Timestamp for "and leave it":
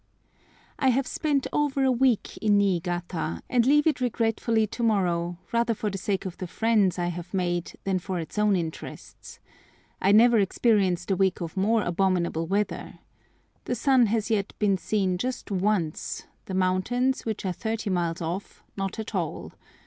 3.47-4.01